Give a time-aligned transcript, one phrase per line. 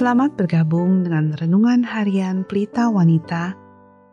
[0.00, 3.52] Selamat bergabung dengan renungan harian Pelita Wanita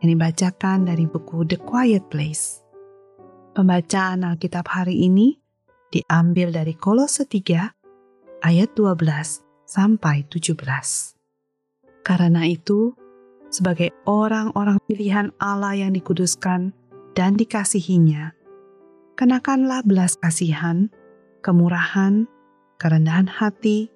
[0.04, 2.60] yang dibacakan dari buku The Quiet Place.
[3.56, 5.40] Pembacaan Alkitab hari ini
[5.88, 9.00] diambil dari Kolose 3 ayat 12
[9.64, 10.60] sampai 17.
[12.04, 12.92] Karena itu,
[13.48, 16.76] sebagai orang-orang pilihan Allah yang dikuduskan
[17.16, 18.36] dan dikasihinya,
[19.16, 20.92] kenakanlah belas kasihan,
[21.40, 22.28] kemurahan,
[22.76, 23.88] kerendahan hati,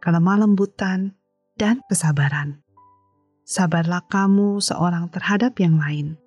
[0.00, 1.12] kelemah lembutan,
[1.56, 2.60] dan kesabaran.
[3.48, 6.20] Sabarlah kamu seorang terhadap yang lain,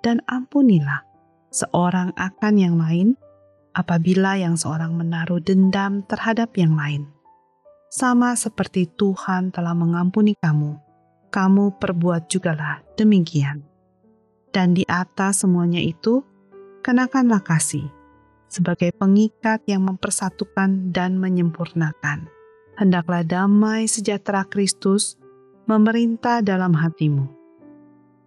[0.00, 1.04] dan ampunilah
[1.52, 3.14] seorang akan yang lain
[3.76, 7.04] apabila yang seorang menaruh dendam terhadap yang lain.
[7.92, 10.80] Sama seperti Tuhan telah mengampuni kamu,
[11.30, 13.62] kamu perbuat jugalah demikian.
[14.50, 16.24] Dan di atas semuanya itu,
[16.80, 17.84] kenakanlah kasih
[18.48, 22.35] sebagai pengikat yang mempersatukan dan menyempurnakan
[22.76, 25.16] hendaklah damai sejahtera Kristus
[25.66, 27.26] memerintah dalam hatimu.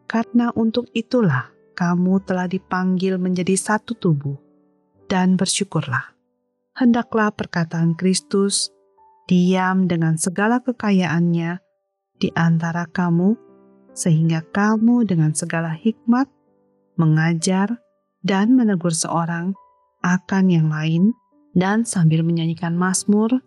[0.10, 4.36] Karena untuk itulah kamu telah dipanggil menjadi satu tubuh,
[5.08, 6.18] dan bersyukurlah.
[6.76, 8.74] Hendaklah perkataan Kristus
[9.30, 11.62] diam dengan segala kekayaannya
[12.20, 13.38] di antara kamu,
[13.96, 16.28] sehingga kamu dengan segala hikmat
[17.00, 17.80] mengajar
[18.26, 19.56] dan menegur seorang
[20.04, 21.16] akan yang lain,
[21.56, 23.40] dan sambil menyanyikan mazmur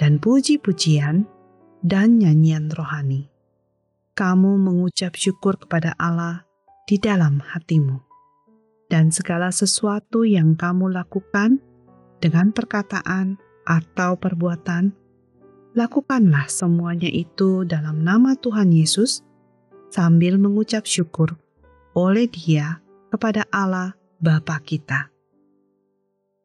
[0.00, 1.28] dan puji-pujian
[1.84, 3.28] dan nyanyian rohani.
[4.16, 6.48] Kamu mengucap syukur kepada Allah
[6.88, 8.00] di dalam hatimu.
[8.88, 11.60] Dan segala sesuatu yang kamu lakukan
[12.18, 13.36] dengan perkataan
[13.68, 14.96] atau perbuatan,
[15.76, 19.20] lakukanlah semuanya itu dalam nama Tuhan Yesus
[19.92, 21.36] sambil mengucap syukur
[21.92, 25.12] oleh Dia kepada Allah Bapa kita.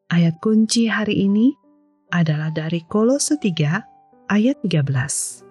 [0.06, 1.65] Ayat kunci hari ini
[2.10, 5.46] adalah dari Kolose 3 ayat 13.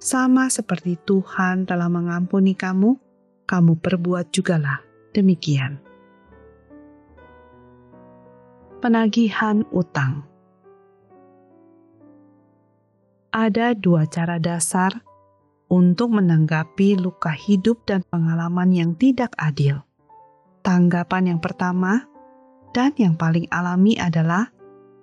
[0.00, 2.96] Sama seperti Tuhan telah mengampuni kamu,
[3.44, 4.80] kamu perbuat jugalah
[5.12, 5.76] demikian.
[8.80, 10.24] Penagihan utang
[13.30, 15.04] Ada dua cara dasar
[15.70, 19.84] untuk menanggapi luka hidup dan pengalaman yang tidak adil.
[20.66, 22.08] Tanggapan yang pertama
[22.74, 24.50] dan yang paling alami adalah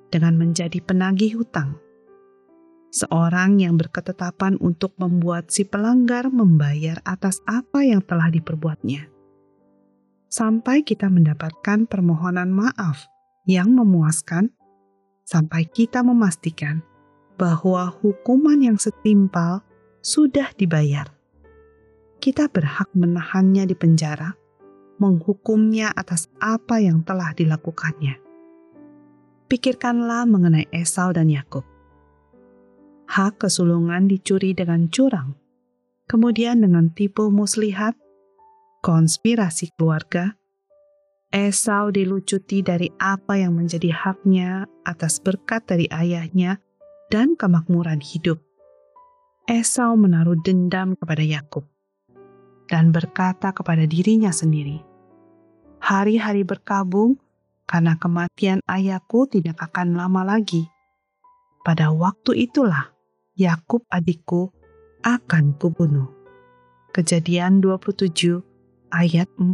[0.10, 1.80] dengan menjadi penagih hutang.
[2.88, 9.12] Seorang yang berketetapan untuk membuat si pelanggar membayar atas apa yang telah diperbuatnya.
[10.28, 13.08] Sampai kita mendapatkan permohonan maaf
[13.48, 14.52] yang memuaskan,
[15.28, 16.84] sampai kita memastikan
[17.36, 19.64] bahwa hukuman yang setimpal
[20.00, 21.12] sudah dibayar.
[22.18, 24.34] Kita berhak menahannya di penjara,
[24.98, 28.27] menghukumnya atas apa yang telah dilakukannya
[29.48, 31.64] pikirkanlah mengenai Esau dan Yakub.
[33.08, 35.40] Hak kesulungan dicuri dengan curang,
[36.12, 37.96] kemudian dengan tipu muslihat,
[38.84, 40.36] konspirasi keluarga,
[41.28, 46.60] Esau dilucuti dari apa yang menjadi haknya atas berkat dari ayahnya
[47.12, 48.40] dan kemakmuran hidup.
[49.48, 51.68] Esau menaruh dendam kepada Yakub
[52.68, 54.84] dan berkata kepada dirinya sendiri,
[55.84, 57.20] "Hari-hari berkabung
[57.68, 60.72] karena kematian ayahku tidak akan lama lagi.
[61.62, 62.96] Pada waktu itulah
[63.36, 64.56] Yakub adikku
[65.04, 66.10] akan kubunuh.
[66.96, 68.42] Kejadian 27
[68.90, 69.54] ayat 41.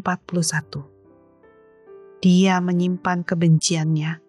[2.23, 4.23] Dia menyimpan kebenciannya,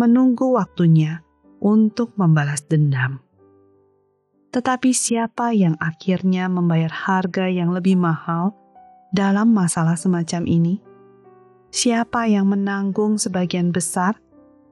[0.00, 1.20] menunggu waktunya
[1.60, 3.20] untuk membalas dendam.
[4.48, 8.56] Tetapi siapa yang akhirnya membayar harga yang lebih mahal
[9.12, 10.87] dalam masalah semacam ini?
[11.68, 14.16] Siapa yang menanggung sebagian besar,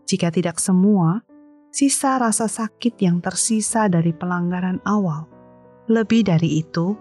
[0.08, 1.22] jika tidak semua,
[1.74, 5.28] sisa rasa sakit yang tersisa dari pelanggaran awal.
[5.86, 6.96] Lebih dari itu,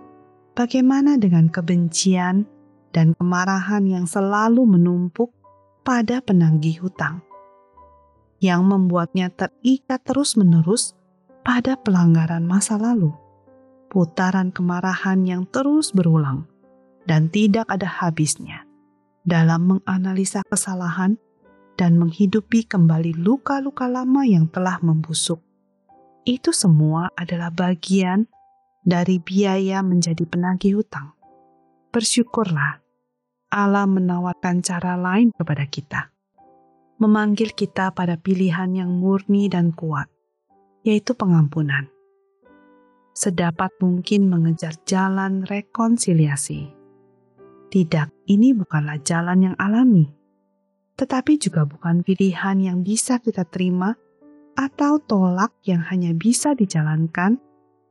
[0.53, 2.45] bagaimana dengan kebencian
[2.93, 5.33] dan kemarahan yang selalu menumpuk
[5.85, 7.21] pada penagih hutang,
[8.41, 10.93] yang membuatnya terikat terus-menerus
[11.45, 13.13] pada pelanggaran masa lalu,
[13.89, 16.49] putaran kemarahan yang terus berulang
[17.05, 18.65] dan tidak ada habisnya
[19.25, 21.17] dalam menganalisa kesalahan
[21.75, 25.41] dan menghidupi kembali luka-luka lama yang telah membusuk.
[26.23, 28.29] Itu semua adalah bagian
[28.85, 31.17] dari biaya menjadi penagih hutang.
[31.89, 32.85] Bersyukurlah
[33.49, 36.01] Allah menawarkan cara lain kepada kita.
[37.01, 40.07] Memanggil kita pada pilihan yang murni dan kuat,
[40.87, 41.91] yaitu pengampunan.
[43.11, 46.84] Sedapat mungkin mengejar jalan rekonsiliasi
[47.75, 50.07] tidak, ini bukanlah jalan yang alami,
[50.95, 53.99] tetapi juga bukan pilihan yang bisa kita terima
[54.55, 57.35] atau tolak yang hanya bisa dijalankan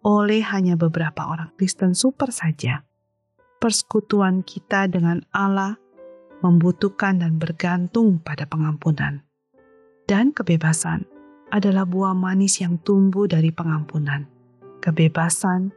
[0.00, 2.80] oleh hanya beberapa orang Kristen super saja.
[3.60, 5.76] Persekutuan kita dengan Allah
[6.40, 9.20] membutuhkan dan bergantung pada pengampunan.
[10.08, 11.04] Dan kebebasan
[11.52, 14.24] adalah buah manis yang tumbuh dari pengampunan.
[14.80, 15.76] Kebebasan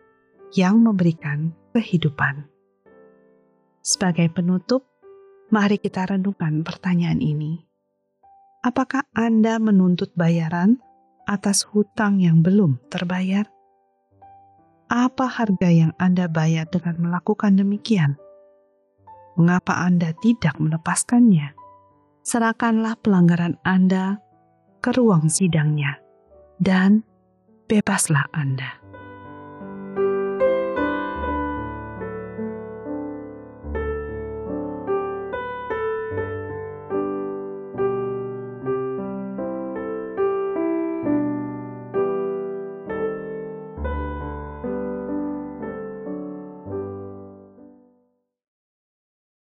[0.56, 2.56] yang memberikan kehidupan.
[3.88, 4.84] Sebagai penutup,
[5.48, 7.63] mari kita renungkan pertanyaan ini.
[8.60, 10.84] Apakah Anda menuntut bayaran
[11.24, 13.48] atas hutang yang belum terbayar?
[14.92, 18.19] Apa harga yang Anda bayar dengan melakukan demikian?
[19.39, 21.56] Mengapa Anda tidak melepaskannya?
[22.28, 24.19] Serahkanlah pelanggaran Anda
[24.83, 25.95] ke ruang sidangnya,
[26.60, 27.07] dan
[27.72, 28.83] bebaslah Anda.